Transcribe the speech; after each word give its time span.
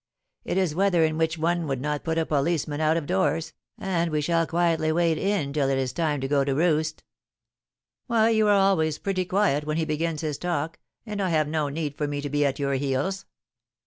It 0.43 0.57
is 0.57 0.73
weather 0.73 1.05
in 1.05 1.19
which 1.19 1.37
one 1.37 1.67
would 1.67 1.79
not 1.79 2.03
put 2.03 2.17
a 2.17 2.25
policeman 2.25 2.81
out 2.81 2.97
of 2.97 3.05
doors, 3.05 3.53
and 3.77 4.09
we 4.09 4.19
shall 4.19 4.47
quietly 4.47 4.91
wait 4.91 5.19
in 5.19 5.53
till 5.53 5.69
it 5.69 5.77
is 5.77 5.93
time 5.93 6.19
to 6.21 6.27
go 6.27 6.43
to 6.43 6.55
roost." 6.55 7.03
"Why, 8.07 8.29
you 8.31 8.47
are 8.47 8.57
always 8.57 8.97
pretty 8.97 9.25
quiet 9.25 9.63
when 9.63 9.77
he 9.77 9.85
begins 9.85 10.21
his 10.21 10.39
talk, 10.39 10.79
and 11.05 11.21
have 11.21 11.47
no 11.47 11.69
need 11.69 11.99
for 11.99 12.07
me 12.07 12.19
to 12.19 12.31
be 12.31 12.43
at 12.43 12.57
your 12.57 12.73
heels." 12.73 13.25